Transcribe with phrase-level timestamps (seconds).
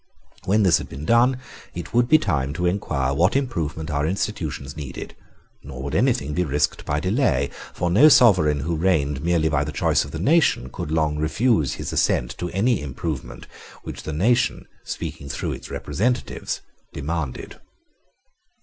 [0.45, 1.37] When this had been done,
[1.75, 5.15] it would be time to inquire what improvement our institutions needed:
[5.61, 9.71] nor would anything be risked by delay; for no sovereign who reigned merely by the
[9.71, 13.45] choice of the nation could long refuse his assent to any improvement
[13.83, 16.61] which the nation, speaking through its representatives,
[16.93, 17.59] demanded.